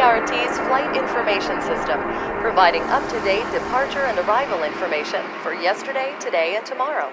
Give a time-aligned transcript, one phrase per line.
[0.00, 2.00] PRT's flight information system,
[2.40, 7.12] providing up to date departure and arrival information for yesterday, today, and tomorrow.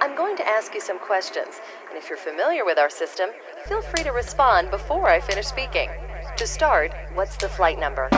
[0.00, 3.30] I'm going to ask you some questions, and if you're familiar with our system,
[3.66, 5.90] feel free to respond before I finish speaking.
[6.36, 8.08] To start, what's the flight number?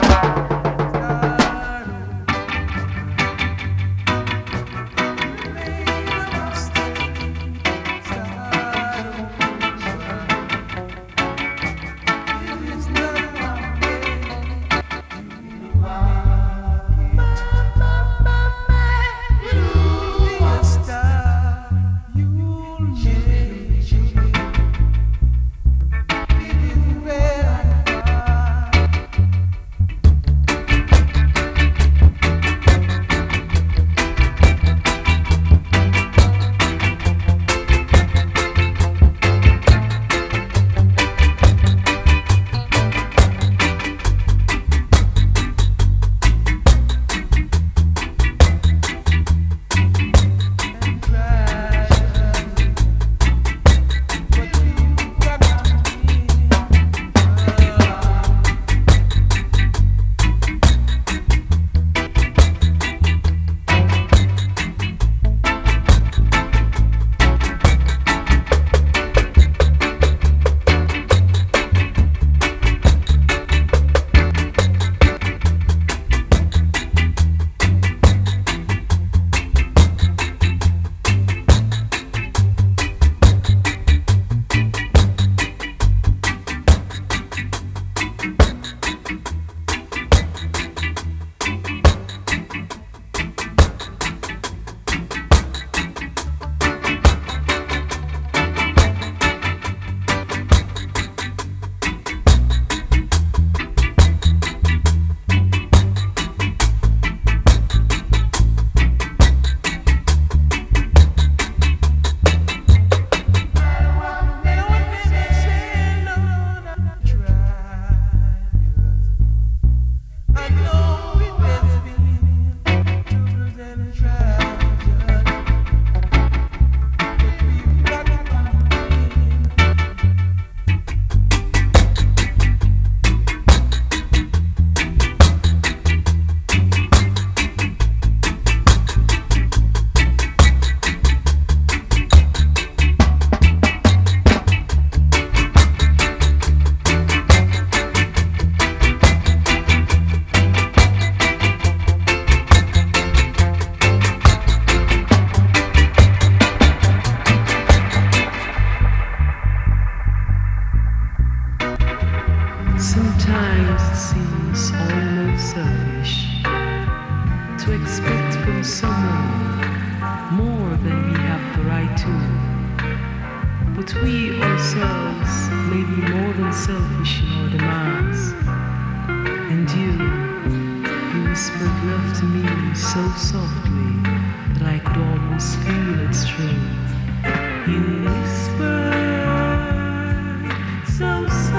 [191.03, 191.52] so.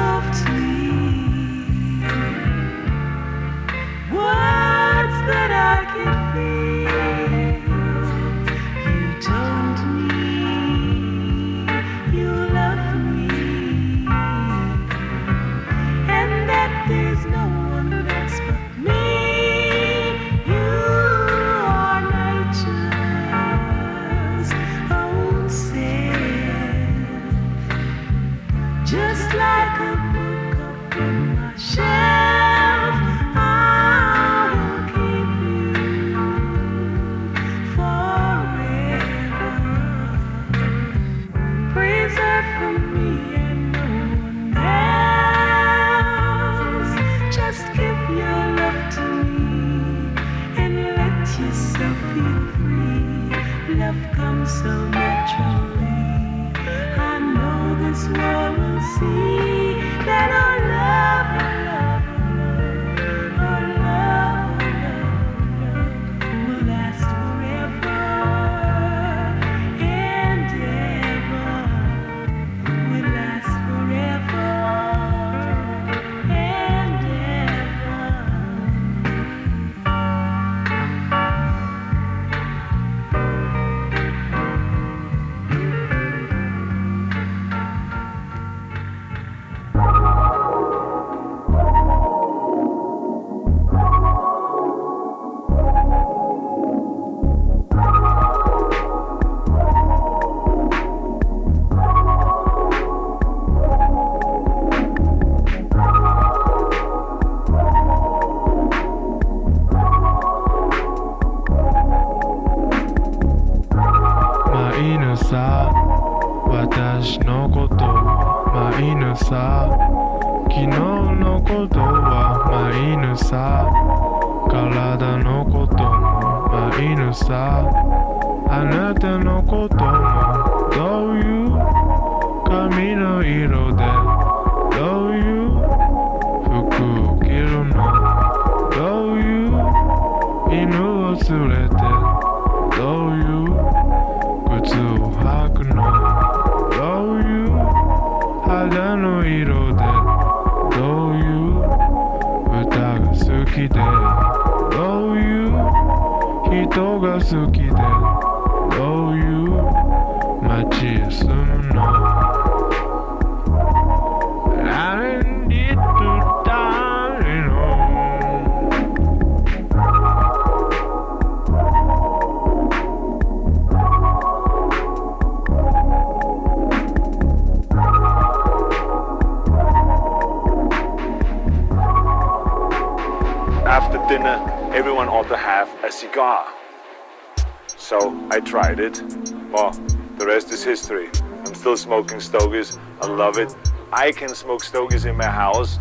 [188.84, 189.86] Well, oh,
[190.18, 191.08] the rest is history.
[191.46, 192.78] I'm still smoking stogies.
[193.00, 193.56] I love it.
[193.90, 195.78] I can smoke stogies in my house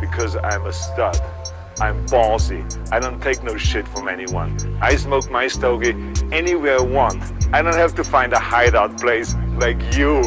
[0.00, 1.20] because I'm a stud.
[1.80, 2.64] I'm ballsy.
[2.90, 4.56] I don't take no shit from anyone.
[4.80, 5.94] I smoke my stogie
[6.32, 7.22] anywhere I want.
[7.52, 10.22] I don't have to find a hideout place like you.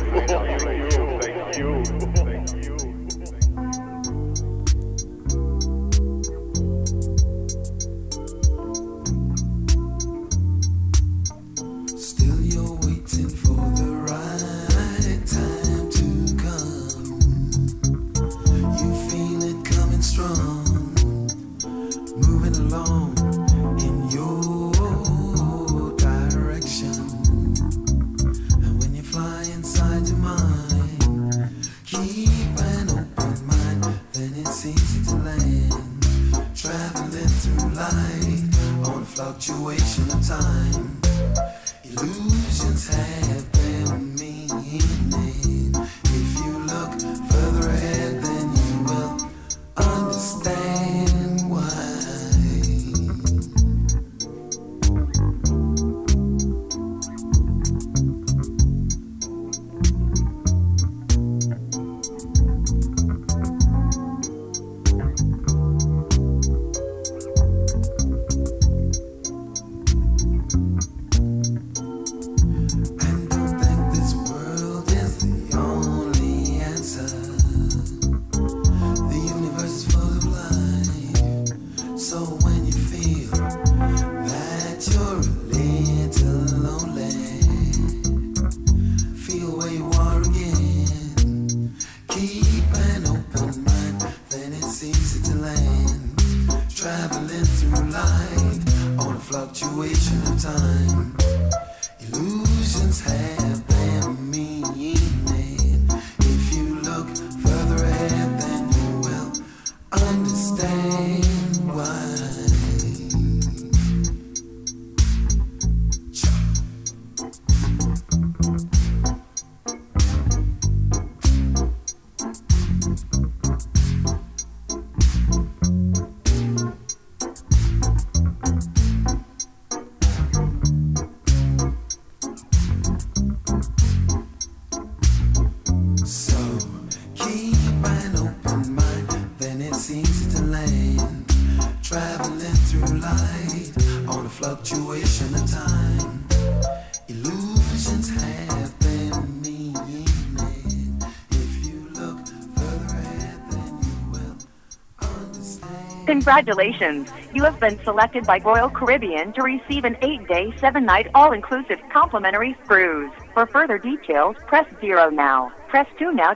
[156.30, 157.10] Congratulations!
[157.34, 163.12] You have been selected by Royal Caribbean to receive an eight-day, seven-night, all-inclusive complimentary cruise.
[163.34, 165.52] For further details, press zero now.
[165.70, 166.36] Press two now.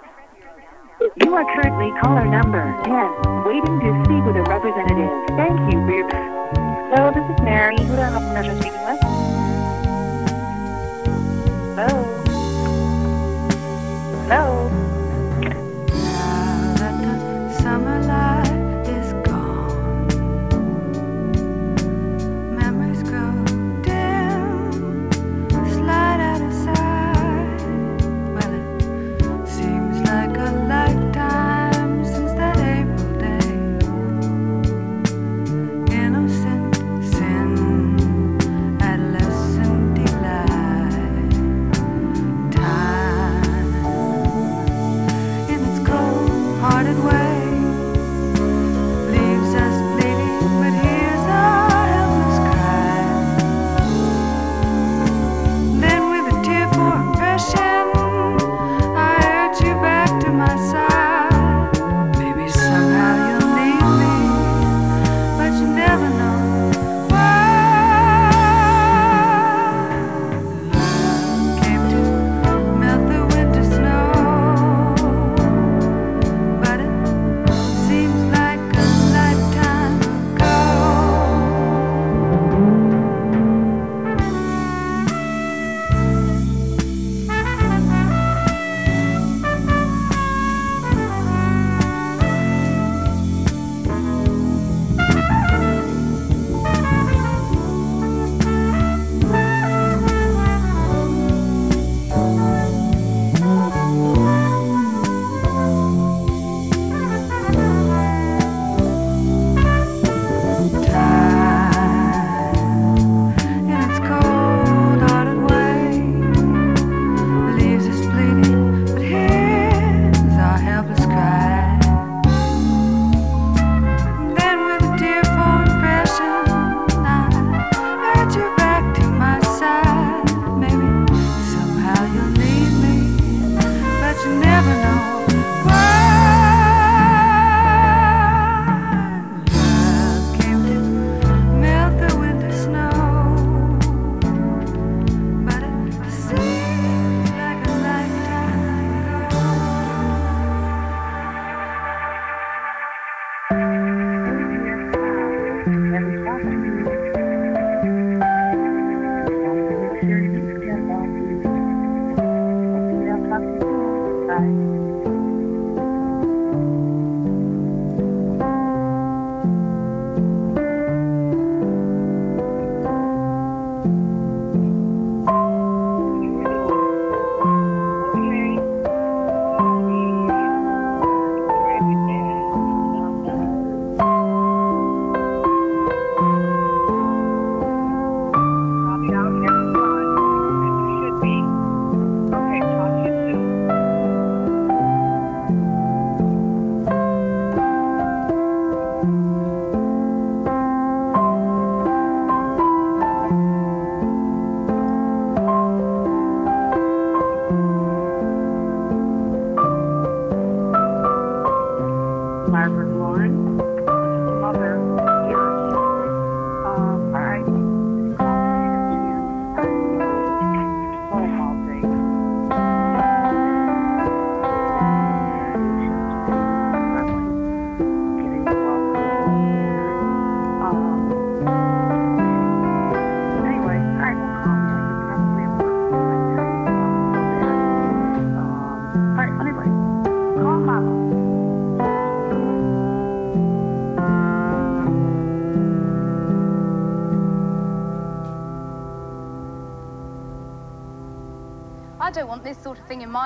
[1.23, 5.11] You are currently caller number 10, waiting to speak with a representative.
[5.37, 6.09] Thank you for your...
[6.09, 7.77] Hello, this is Mary.
[7.77, 8.99] Who do I have the pleasure speaking with?
[11.77, 11.93] Hello?
[14.27, 14.82] Hello?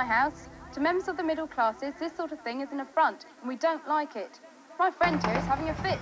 [0.07, 0.47] house.
[0.73, 3.57] To members of the middle classes, this sort of thing is an affront, and we
[3.57, 4.39] don't like it.
[4.79, 5.99] My friend here is having a fit.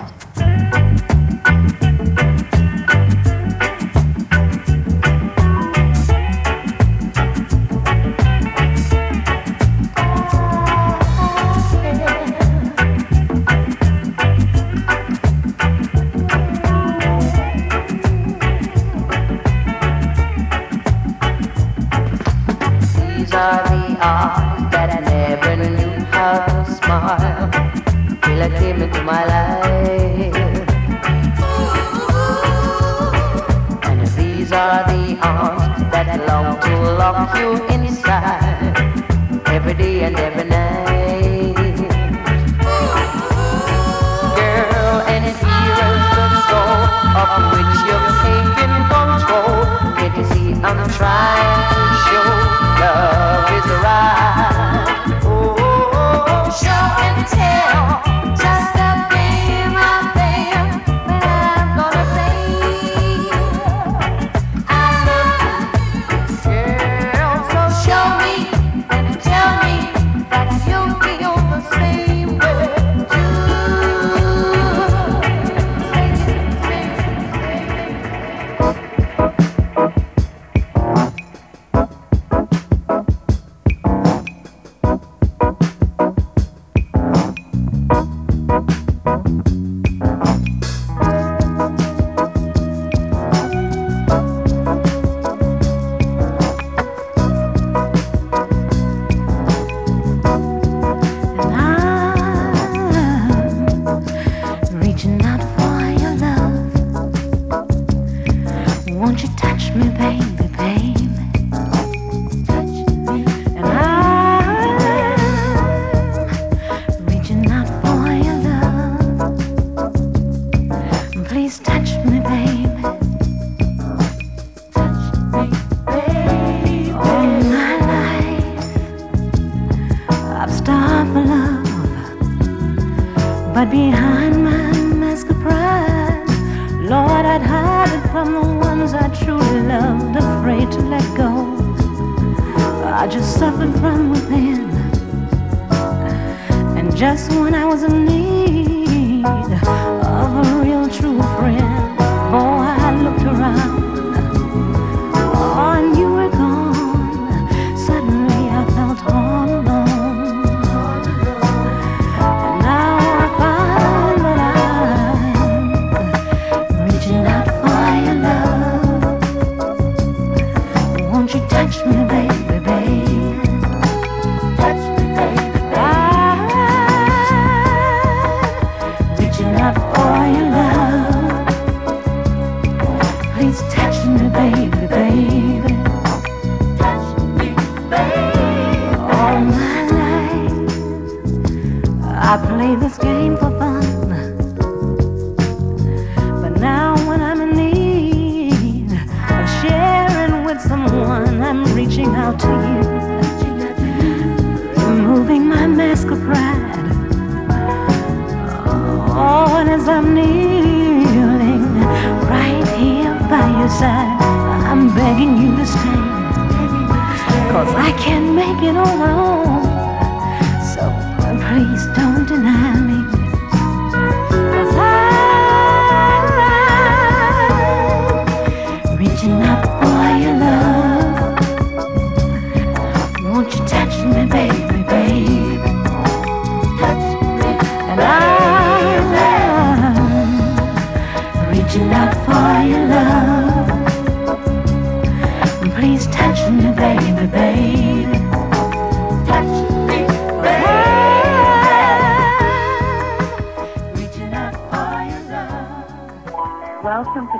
[217.55, 219.54] Cause I can make it on my own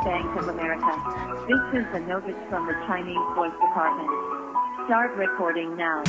[0.06, 0.94] Bank of America.
[1.48, 4.08] This is a notice from the Chinese Voice Department.
[4.86, 6.04] Start recording now.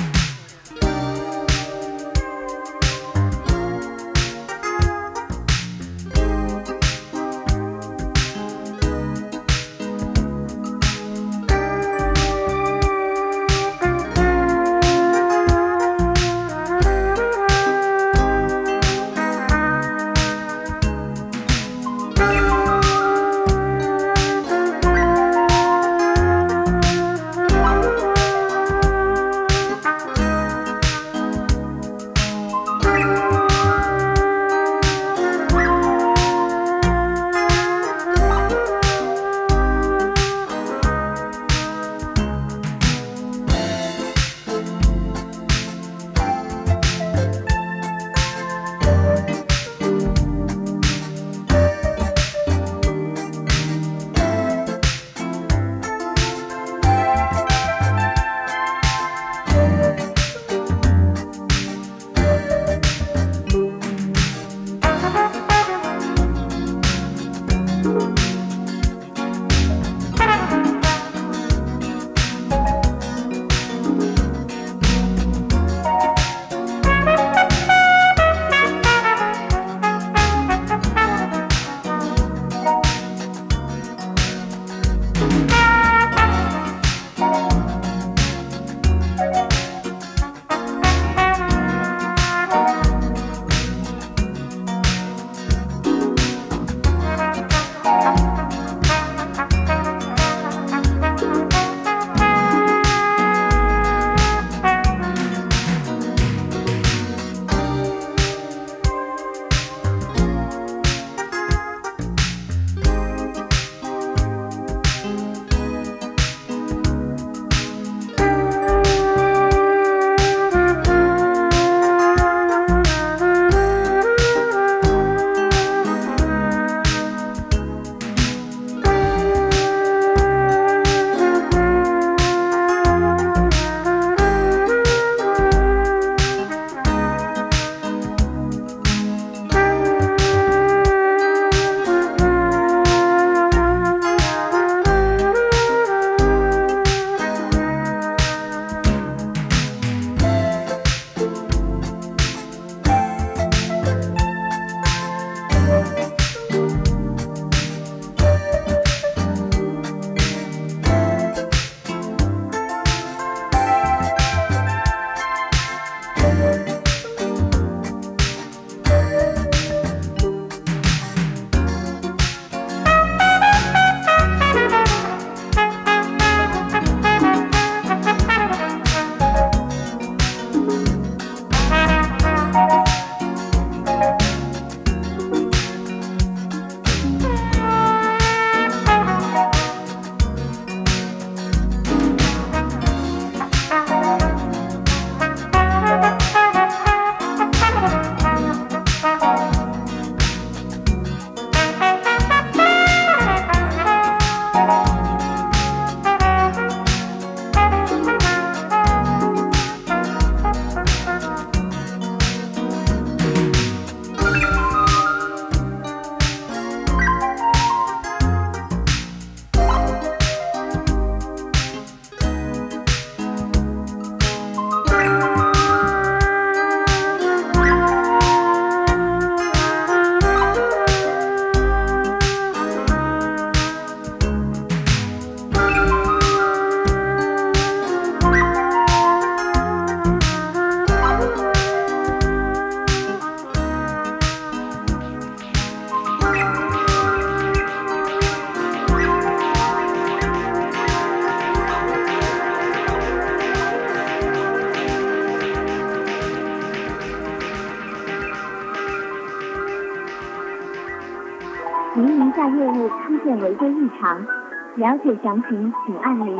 [264.76, 266.36] 了解详情请按零。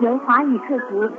[0.00, 1.10] 由华语客服。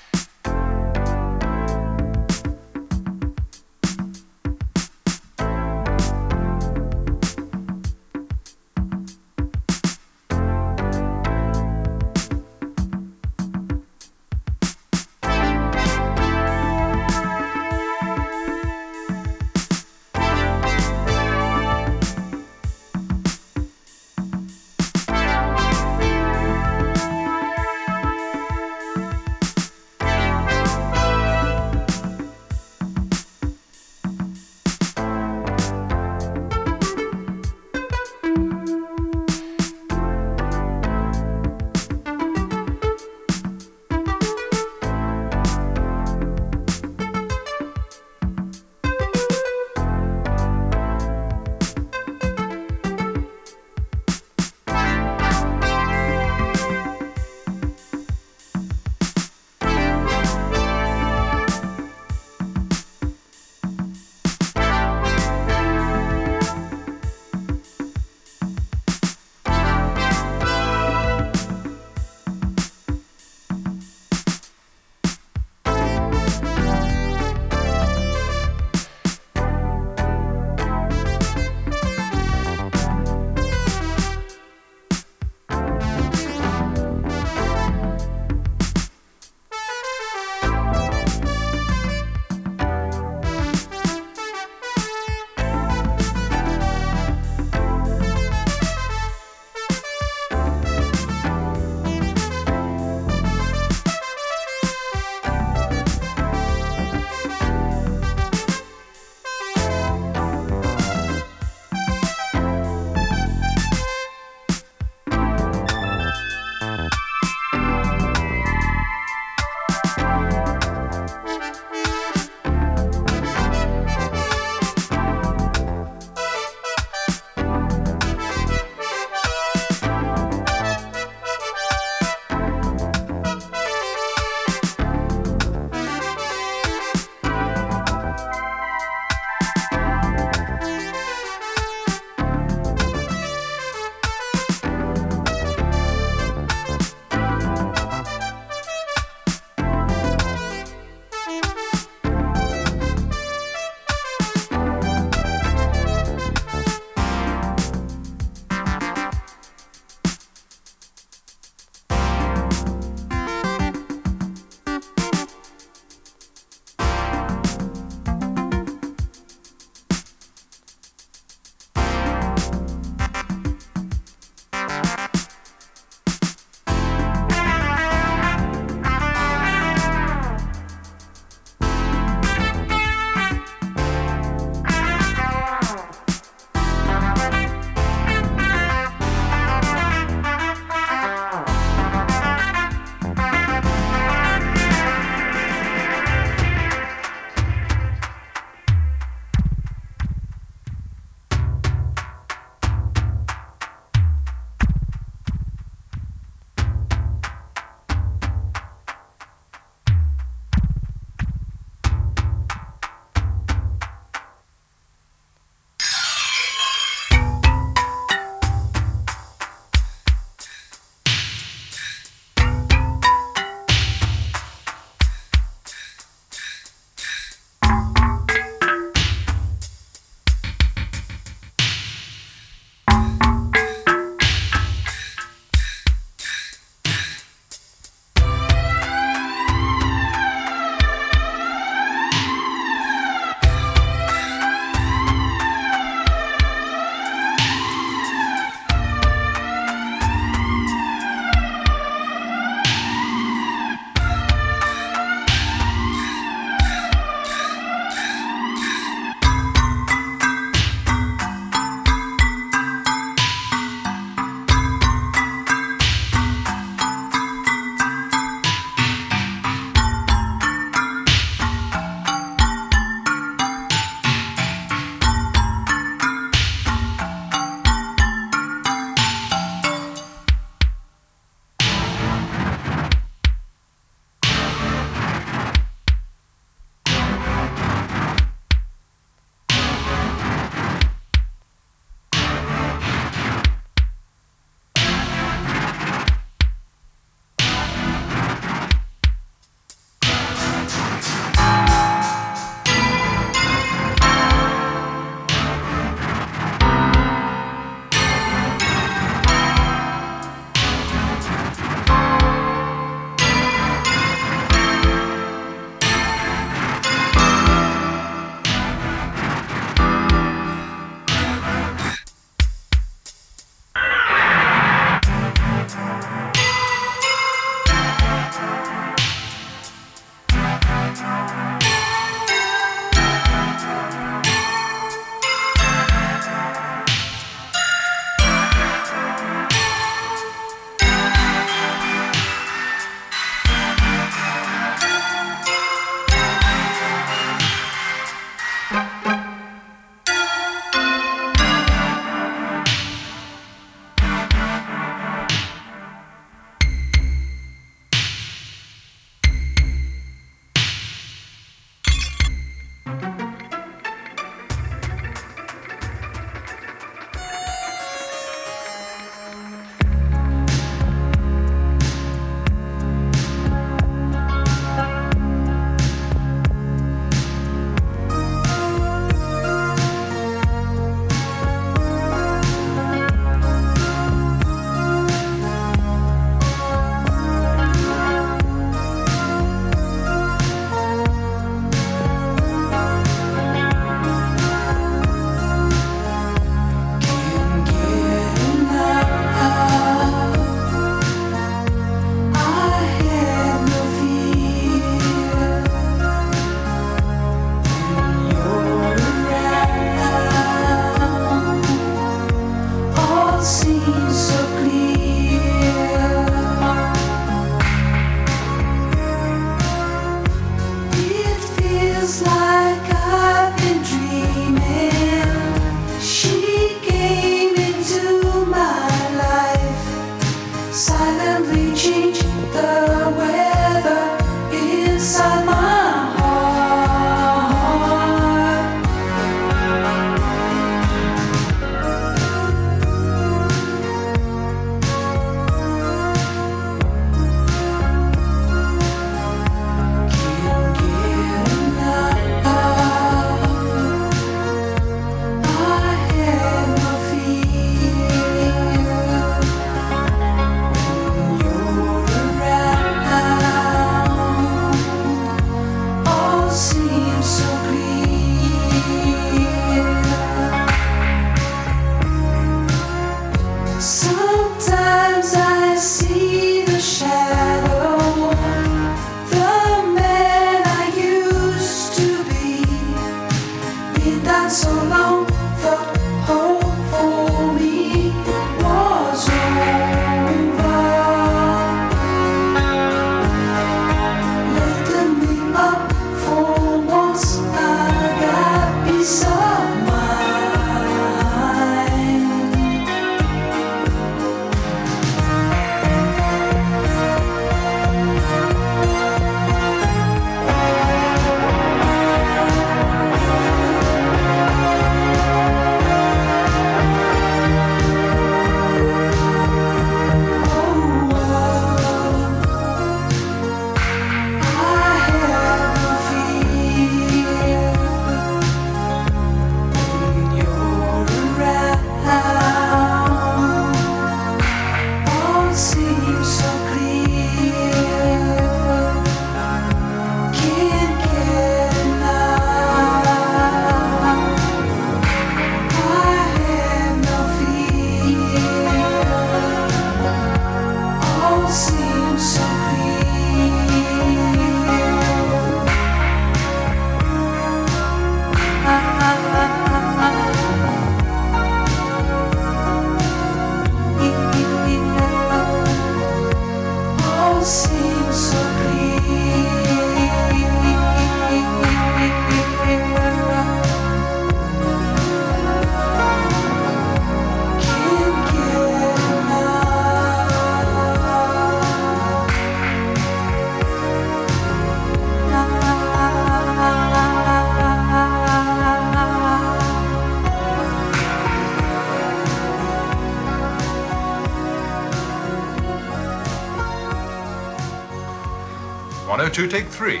[599.36, 600.00] 102, take three.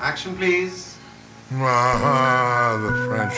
[0.00, 0.98] Action, please.
[1.52, 3.34] Ah, the French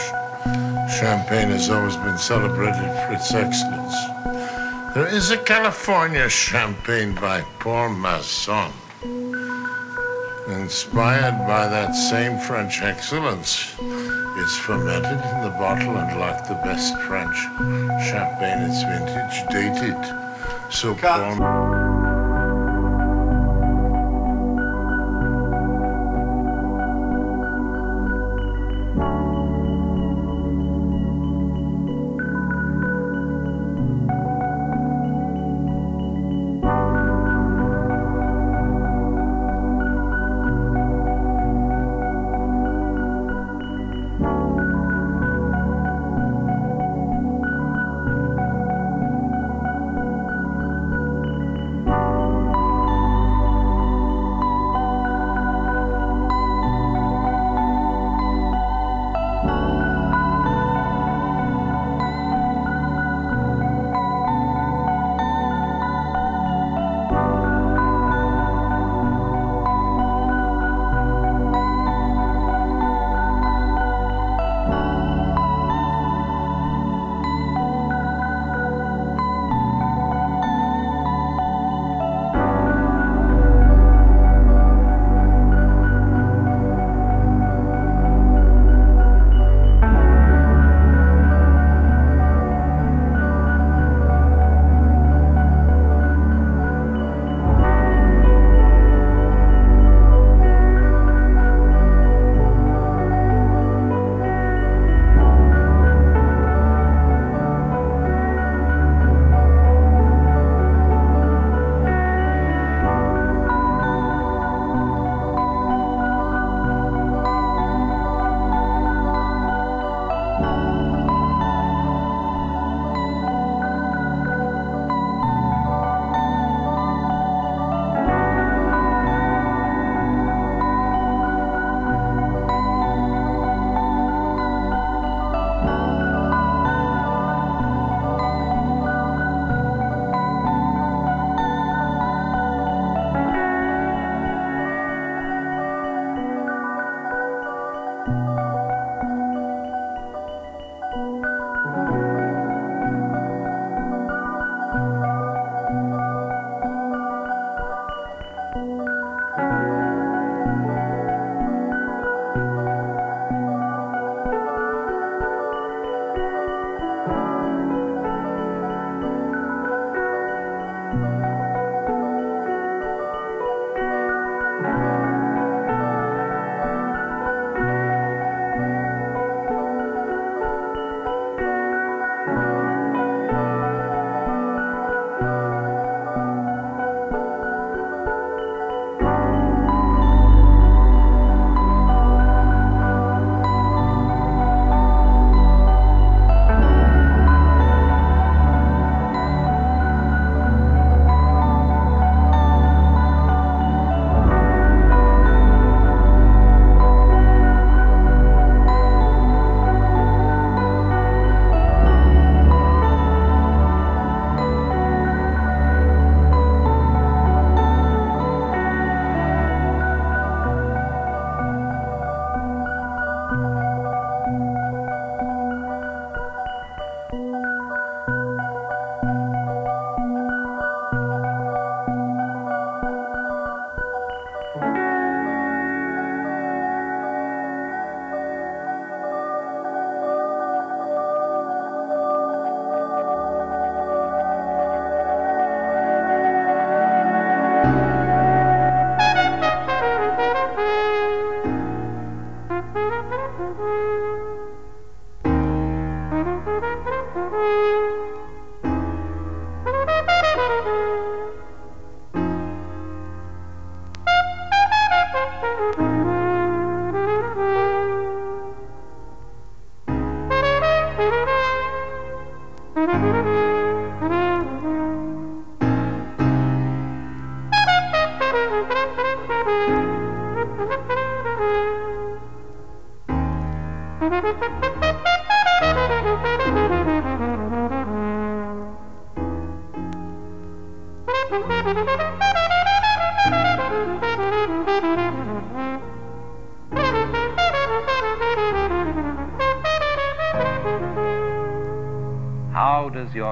[0.99, 3.95] champagne has always been celebrated for its excellence.
[4.95, 8.73] There is a California champagne by Paul Masson.
[10.49, 16.97] Inspired by that same French excellence, it's fermented in the bottle and like the best
[17.03, 17.37] French
[18.09, 20.73] champagne, it's vintage dated.
[20.73, 21.78] So Paul.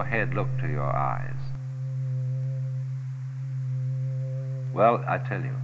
[0.07, 1.35] Head look to your eyes?
[4.73, 5.57] Well, I tell you,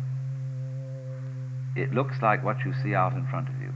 [1.76, 3.72] it looks like what you see out in front of you.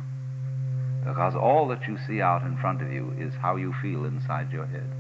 [1.07, 4.51] Because all that you see out in front of you is how you feel inside
[4.53, 4.91] your head.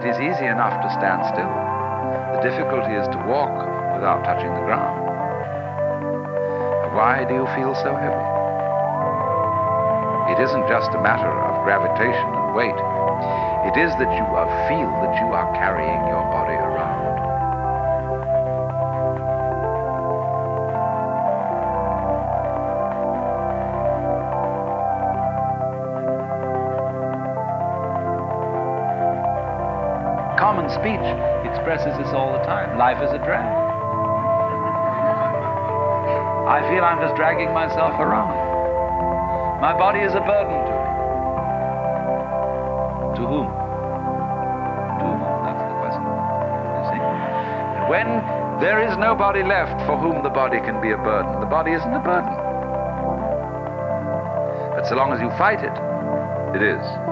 [0.00, 1.50] It is easy enough to stand still.
[2.32, 3.52] The difficulty is to walk
[3.92, 4.89] without touching the ground.
[7.00, 8.28] Why do you feel so heavy?
[10.36, 12.76] It isn't just a matter of gravitation and weight.
[13.64, 17.08] It is that you uh, feel that you are carrying your body around.
[30.38, 31.00] Common speech
[31.48, 32.76] expresses this all the time.
[32.76, 33.69] Life is a drag.
[36.50, 38.34] I feel I'm just dragging myself around.
[39.60, 40.82] My body is a burden to me.
[43.14, 43.46] To whom?
[44.98, 45.18] To whom?
[45.46, 46.02] That's the question.
[46.02, 46.98] You see?
[47.78, 48.08] And when
[48.58, 51.94] there is nobody left for whom the body can be a burden, the body isn't
[51.94, 52.34] a burden.
[54.74, 55.76] But so long as you fight it,
[56.58, 57.09] it is.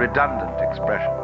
[0.00, 1.19] Redundant expression.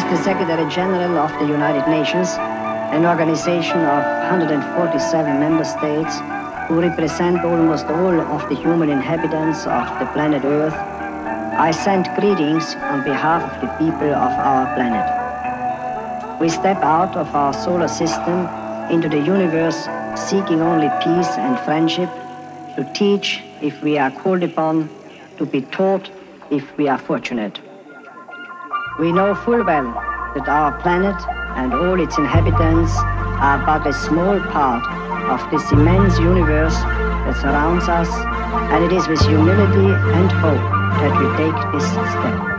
[0.00, 2.30] As the Secretary General of the United Nations,
[2.96, 6.16] an organization of 147 member states
[6.66, 12.74] who represent almost all of the human inhabitants of the planet Earth, I send greetings
[12.76, 16.40] on behalf of the people of our planet.
[16.40, 18.48] We step out of our solar system
[18.90, 19.86] into the universe
[20.16, 22.08] seeking only peace and friendship,
[22.76, 24.88] to teach if we are called upon,
[25.36, 26.08] to be taught
[26.50, 27.60] if we are fortunate.
[28.98, 29.94] We know full well
[30.34, 31.16] that our planet
[31.56, 34.84] and all its inhabitants are but a small part
[35.30, 38.08] of this immense universe that surrounds us,
[38.72, 40.60] and it is with humility and hope
[41.00, 42.50] that we take this step.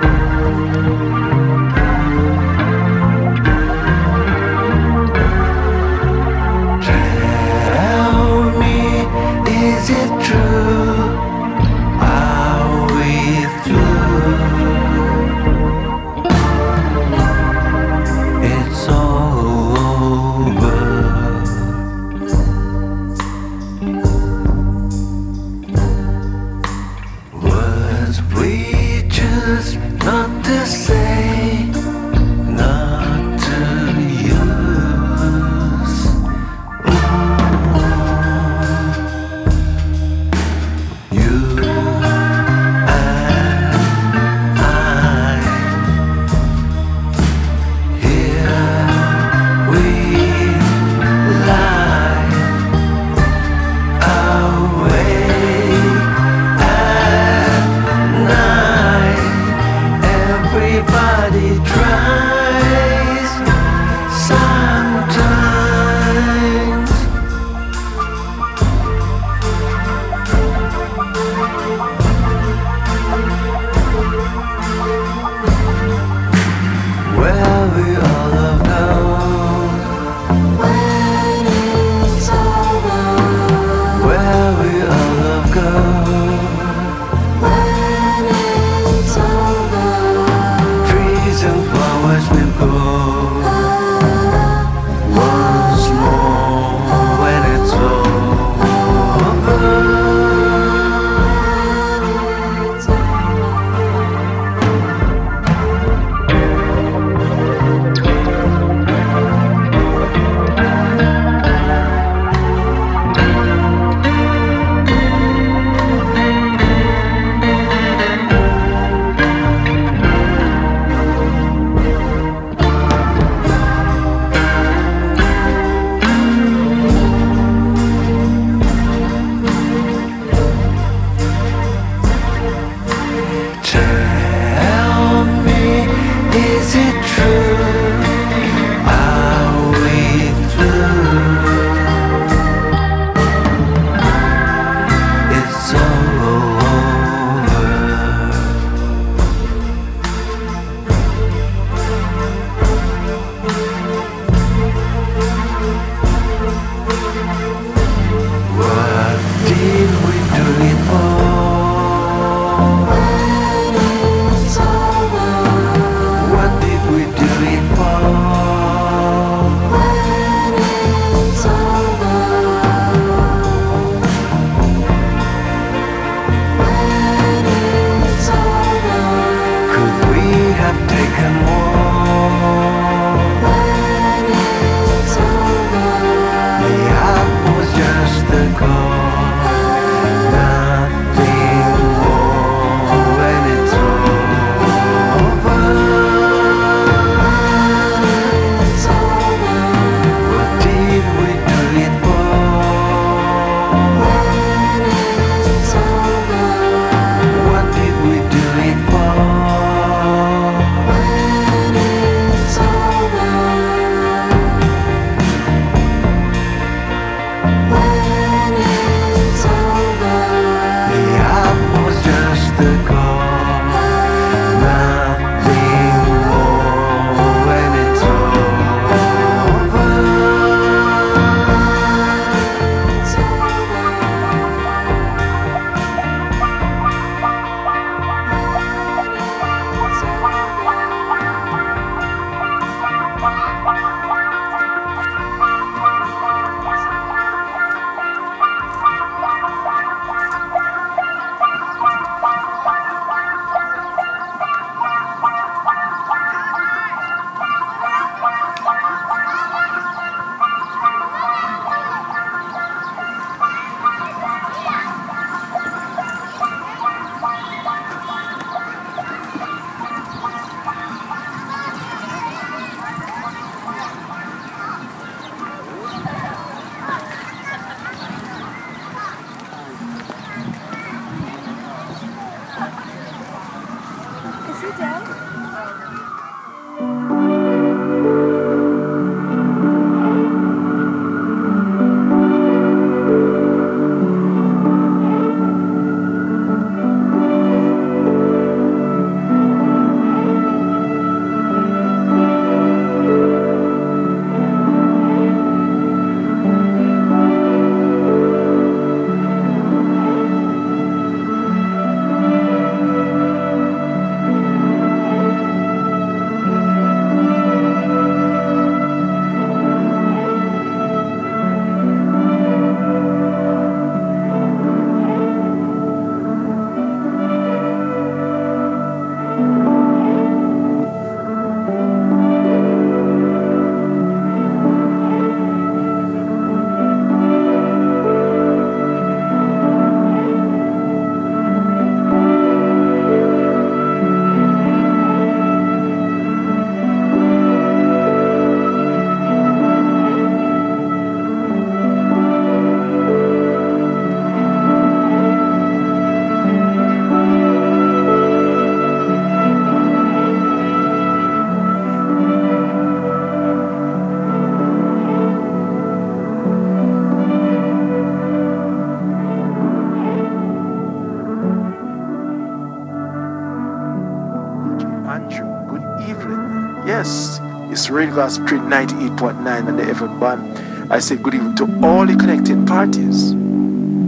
[379.21, 380.91] 98.9 and the FM band.
[380.91, 383.33] I say good evening to all the connected parties.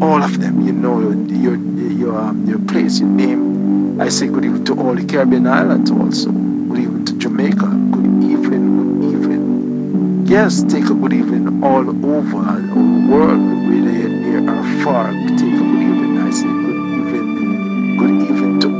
[0.01, 4.01] All of them, you know your your um, your place, your name.
[4.01, 6.31] I say good evening to all the Caribbean islands also.
[6.31, 7.67] Good evening to Jamaica.
[7.93, 10.25] Good evening, good evening.
[10.25, 13.39] Yes, take a good evening all over the world,
[13.69, 15.11] whether near or far.
[15.11, 16.17] Take a good evening.
[16.17, 16.62] I say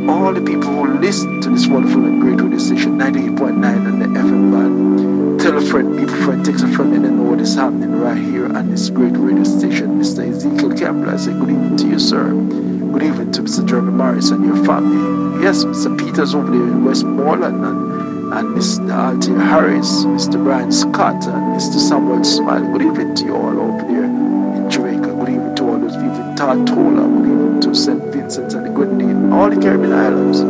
[0.09, 4.05] all the people who listen to this wonderful and great radio station 98.9 and the
[4.05, 7.39] FM band tell a friend, leave a friend, text a friend, and they know what
[7.39, 9.99] is happening right here on this great radio station.
[9.99, 10.27] Mr.
[10.27, 12.29] Ezekiel Campbell, I say good evening to you, sir.
[12.29, 13.65] Good evening to Mr.
[13.65, 15.43] Jeremy Morris and your family.
[15.43, 15.97] Yes, Mr.
[15.97, 18.87] Peters over there in Westmoreland, and, and Mr.
[18.87, 20.43] Altia Harris, Mr.
[20.43, 21.79] Brian Scott, and Mr.
[21.79, 22.65] Samuel Smile.
[22.71, 25.13] Good evening to you all over there in Jamaica.
[25.13, 27.21] Good evening to all those people in Tortola.
[27.21, 28.02] Good evening to St.
[28.13, 30.41] Vincent and the Grenadine, all the Caribbean islands.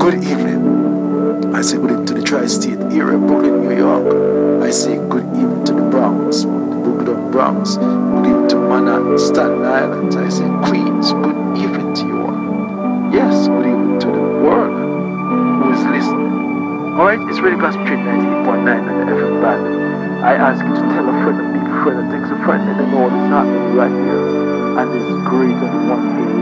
[0.00, 1.52] Good evening.
[1.52, 4.62] I say good evening to the tri-state area, Brooklyn, New York.
[4.62, 7.74] I say good evening to the Bronx, Brooklyn Bronx.
[7.74, 10.14] Good evening to Manhattan, Staten Island.
[10.14, 13.12] I say Queens, good evening to you all.
[13.12, 16.94] Yes, good evening to the world who is listening.
[16.94, 20.22] Alright, it's really Street 98.9 and the FM band.
[20.22, 22.86] I ask you to tell a friend a friend and text a friend and they
[22.86, 26.41] know what is happening right here and this great and wonderful.